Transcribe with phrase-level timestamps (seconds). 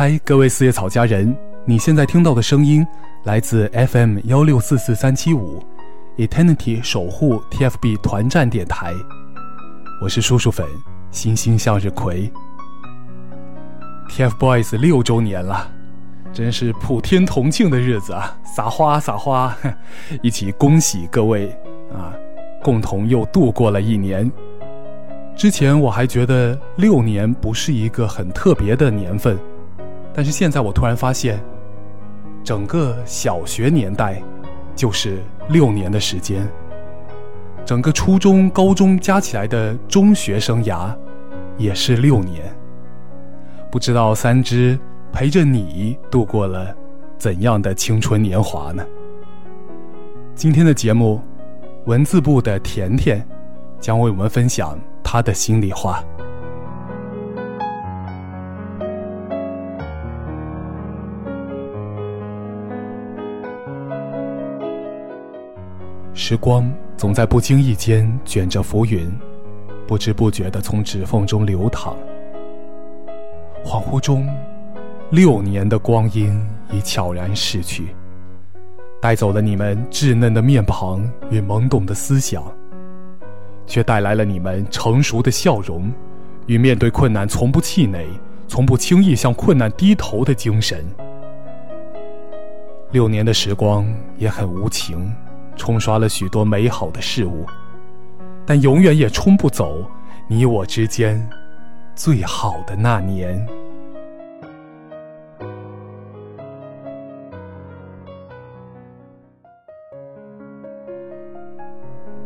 [0.00, 2.82] 嗨，各位四叶草家人，你现在听到的声音
[3.24, 5.62] 来自 FM 幺六四四三七五
[6.16, 8.94] ，Eternity 守护 TFB 团战电台。
[10.00, 10.66] 我是叔叔粉，
[11.10, 12.32] 星星向日葵。
[14.08, 15.70] TFBOYS 六周年了，
[16.32, 18.34] 真是普天同庆的日子啊！
[18.42, 19.54] 撒花撒花，
[20.22, 21.54] 一起恭喜各位
[21.92, 22.16] 啊！
[22.62, 24.32] 共同又度过了一年。
[25.36, 29.38] 之前我还觉得六年不是一个很特别的年份，
[30.14, 31.42] 但是现在我突然发现，
[32.42, 34.22] 整个小学年代
[34.74, 36.48] 就是六年的时间，
[37.64, 40.94] 整个初中、高中加起来的中学生涯
[41.56, 42.42] 也是六年。
[43.70, 44.78] 不知道三只
[45.12, 46.74] 陪着你度过了
[47.16, 48.84] 怎样的青春年华呢？
[50.34, 51.20] 今天的节目。
[51.86, 53.26] 文字部的甜甜
[53.80, 56.04] 将为我们分享他的心里话。
[66.30, 69.12] 时光总在不经意间卷着浮云，
[69.84, 71.96] 不知不觉的从指缝中流淌。
[73.64, 74.32] 恍惚中，
[75.10, 77.88] 六年的光阴已悄然逝去。
[79.02, 82.44] 带走了你们稚嫩的面庞与懵懂的思想，
[83.66, 85.92] 却带来了你们成熟的笑容
[86.46, 88.06] 与面对困难从不气馁、
[88.46, 90.86] 从不轻易向困难低头的精神。
[92.92, 93.84] 六年的时光
[94.16, 95.12] 也很无情，
[95.60, 97.44] 冲刷了许多美好的事物，
[98.46, 99.84] 但永远也冲不走
[100.26, 101.28] 你我之间
[101.94, 103.46] 最好的那年。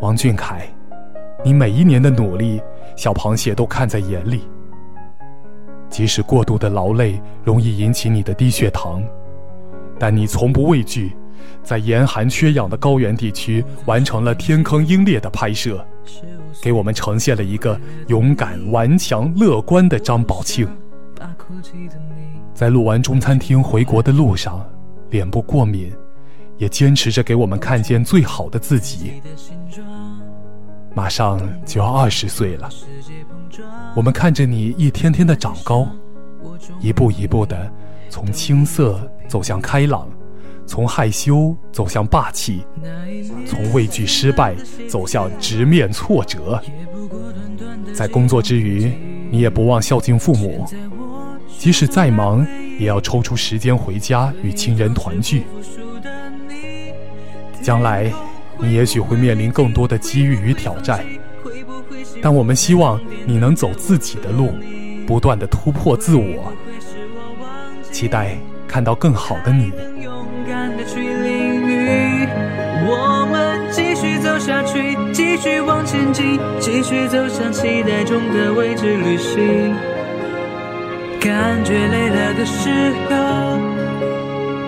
[0.00, 0.68] 王俊凯，
[1.44, 2.62] 你每一年的努力，
[2.94, 4.48] 小螃蟹都看在眼里。
[5.88, 9.02] 即使过度的劳累容易引起你的低血糖，
[9.98, 11.16] 但你从不畏惧，
[11.62, 15.84] 在严寒缺氧的高原地区完成了《天坑鹰猎》的拍摄，
[16.62, 20.68] 给我们呈现了一个勇敢、顽强、乐观的张宝庆。
[22.54, 24.64] 在录完中餐厅回国的路上，
[25.10, 25.92] 脸部过敏。
[26.58, 29.20] 也坚持着给我们看见最好的自己。
[30.94, 32.70] 马上就要二十岁了，
[33.94, 35.86] 我们看着你一天天的长高，
[36.80, 37.70] 一步一步的
[38.08, 38.98] 从青涩
[39.28, 40.08] 走向开朗，
[40.66, 42.62] 从害羞走向霸气，
[43.46, 44.54] 从畏惧失败
[44.88, 46.60] 走向直面挫折。
[47.94, 48.92] 在工作之余，
[49.30, 50.66] 你也不忘孝敬父母，
[51.58, 52.46] 即使再忙，
[52.78, 55.44] 也要抽出时间回家与亲人团聚。
[57.62, 58.12] 将来，
[58.58, 61.04] 你也许会面临更多的机遇与挑战，
[62.20, 64.52] 但我们希望你能走自己的路，
[65.06, 66.52] 不断的突破自我，
[67.90, 68.36] 期待
[68.68, 69.72] 看到更好的你。
[74.46, 79.74] 下去，继续往前进，继续走向期待中的未知旅行。
[81.20, 82.70] 感觉累了的时
[83.10, 83.58] 候，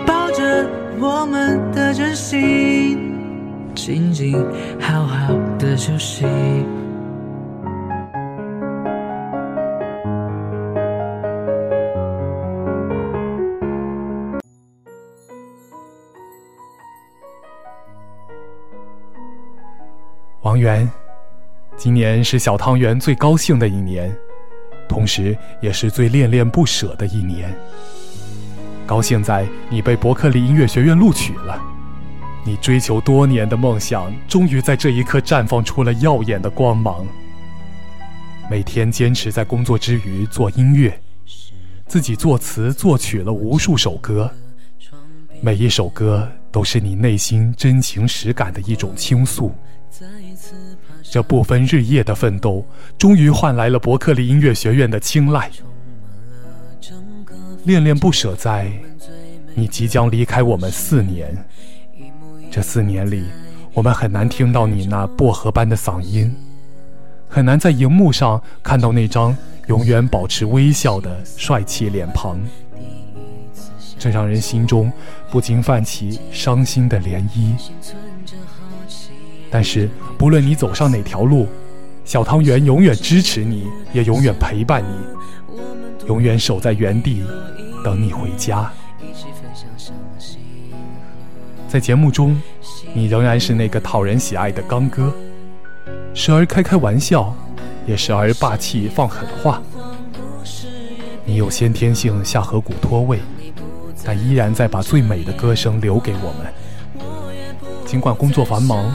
[0.04, 0.68] 抱着。
[1.00, 3.14] 我们的真心，
[3.72, 4.44] 静静
[4.80, 6.26] 好好的休息。
[20.58, 20.90] 王源，
[21.76, 24.12] 今年是小汤圆最高兴的一年，
[24.88, 27.56] 同时也是最恋恋不舍的一年。
[28.84, 31.62] 高兴在你被伯克利音乐学院录取了，
[32.44, 37.06] 你追求多年的梦想终于在这一刻绽放出了耀眼的光芒。
[38.50, 40.98] 每天坚持在工作之余做音乐，
[41.86, 44.28] 自己作词作曲了无数首歌，
[45.40, 49.54] 每一首歌都是你内心真情实感的一种倾诉。
[51.02, 52.64] 这不分日夜的奋斗，
[52.96, 55.50] 终于换来了伯克利音乐学院的青睐。
[57.64, 58.70] 恋恋不舍，在
[59.54, 61.36] 你即将离开我们四年。
[62.50, 63.24] 这四年里，
[63.74, 66.34] 我们很难听到你那薄荷般的嗓音，
[67.28, 69.36] 很难在荧幕上看到那张
[69.66, 72.40] 永远保持微笑的帅气脸庞，
[73.98, 74.90] 这让人心中
[75.30, 77.54] 不禁泛起伤心的涟漪。
[79.50, 81.46] 但是，不论你走上哪条路，
[82.04, 87.22] 小汤圆永远支持你，也永远陪伴你，永远守在原地。
[87.84, 88.70] 等你回家，
[91.68, 92.38] 在节目中，
[92.92, 95.14] 你仍然是那个讨人喜爱的刚哥，
[96.12, 97.32] 时而开开玩笑，
[97.86, 99.62] 也时而霸气放狠话。
[101.24, 103.20] 你有先天性下颌骨脱位，
[104.04, 106.52] 但依然在把最美的歌声留给我们。
[107.86, 108.92] 尽管工作繁忙，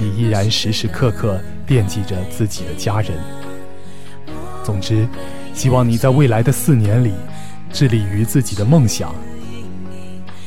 [0.00, 3.12] 你依然时时刻刻惦记着自己的家人。
[4.64, 5.06] 总之，
[5.52, 7.12] 希望你在未来的四年里，
[7.70, 9.14] 致力于自己的梦想。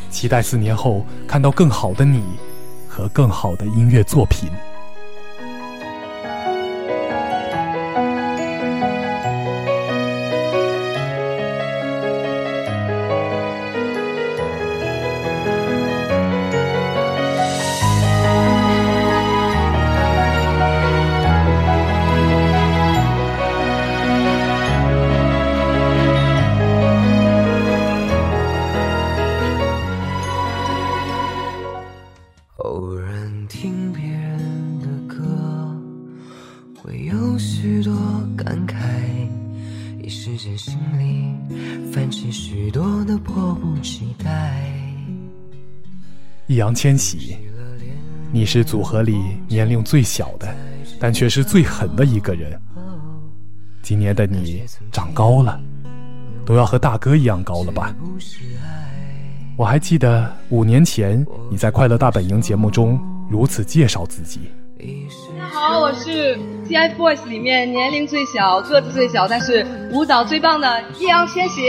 [0.10, 2.24] 期待四年后看到更好的你，
[2.88, 4.50] 和更好的音乐作品。
[46.48, 47.38] 易烊千玺，
[48.32, 50.52] 你是组合里年龄最小的，
[51.00, 52.60] 但却是最狠的一个人。
[53.84, 55.62] 今年的你长高了，
[56.44, 57.96] 都要和大哥一样高了吧？
[59.56, 63.00] 我还记得五年前你在《快乐大本营》节目中
[63.30, 64.50] 如此介绍自己。
[65.38, 66.36] 大家好，我是
[66.68, 71.62] TFBOYS 里面年龄最小、个子最小，但是舞蹈最棒的易烊千玺。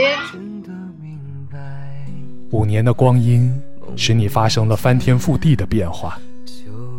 [2.51, 3.53] 五年的光阴。
[3.95, 6.19] 使你发生了翻天覆地的变化，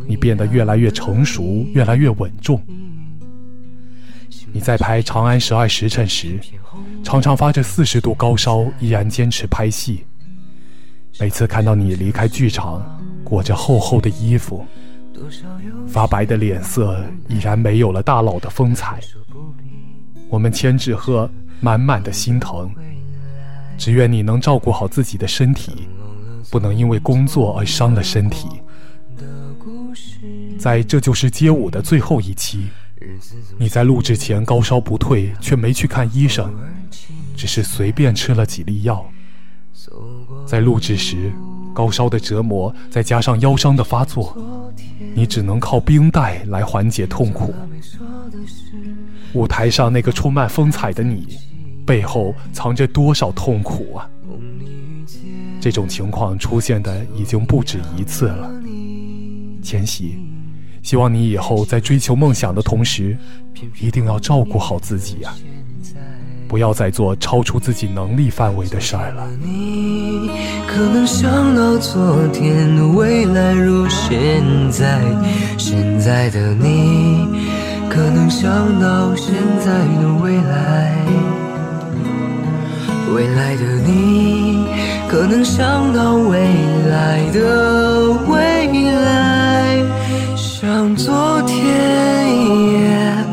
[0.07, 2.63] 你变得越来越成熟，越来越稳重。
[4.53, 6.39] 你在拍《长安十二时辰》时，
[7.03, 10.05] 常常发着四十度高烧，依然坚持拍戏。
[11.19, 12.81] 每次看到你离开剧场，
[13.25, 14.65] 裹着厚厚的衣服，
[15.89, 19.01] 发白的脸色已然没有了大佬的风采。
[20.29, 21.29] 我们千纸鹤
[21.61, 22.73] 满满的心疼，
[23.77, 25.89] 只愿你能照顾好自己的身体。
[26.49, 28.49] 不能因为工作而伤了身体。
[30.57, 32.69] 在这就是街舞的最后一期，
[33.59, 36.55] 你在录制前高烧不退，却没去看医生，
[37.37, 39.05] 只是随便吃了几粒药。
[40.47, 41.33] 在录制时，
[41.75, 44.73] 高烧的折磨再加上腰伤的发作，
[45.15, 47.53] 你只能靠冰袋来缓解痛苦。
[49.33, 51.37] 舞台上那个充满风采的你，
[51.87, 54.11] 背后藏着多少痛苦啊！
[55.61, 58.51] 这种情况出现的已经不止一次了，
[59.63, 60.17] 千玺，
[60.83, 63.17] 希望你以后在追求梦想的同时，
[63.81, 65.33] 一定要照顾好自己呀，
[66.47, 69.27] 不要再做超出自己能力范围的事儿了。
[70.69, 75.01] 可能想到昨天未来如现在，
[75.59, 77.27] 现在的你，
[77.89, 79.35] 可能想到现
[79.65, 80.95] 在的未来，
[85.29, 86.39] 能想到未
[86.89, 89.77] 来的未来，
[90.37, 93.27] 像昨天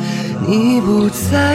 [0.48, 1.54] 你不在。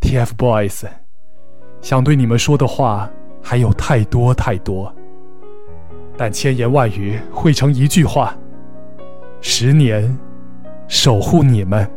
[0.00, 0.86] TFBOYS，
[1.80, 3.08] 想对你们说的话
[3.42, 4.92] 还有太多太多，
[6.16, 8.34] 但千言万语汇成一句话：
[9.40, 10.18] 十年，
[10.88, 11.88] 守护你们。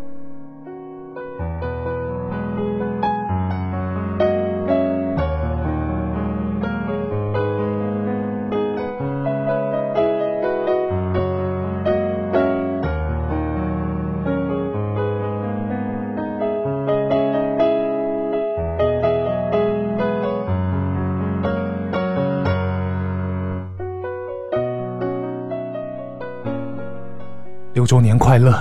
[27.73, 28.55] 六周年快乐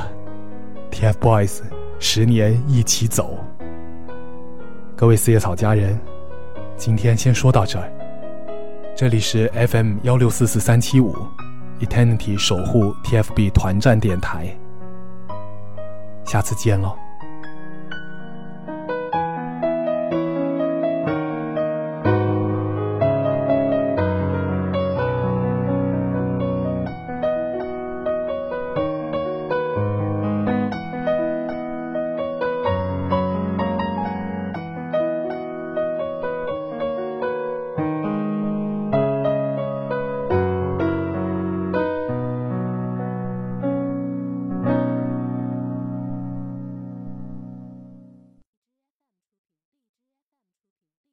[0.90, 1.60] ，TFBOYS，
[1.98, 3.36] 十年一起走。
[4.96, 6.00] 各位四叶草家人，
[6.78, 7.92] 今天先说到这儿。
[8.96, 11.14] 这里是 FM 幺六四四三七五
[11.80, 14.48] ，Eternity 守护 TFB 团战电台。
[16.24, 16.96] 下次见喽。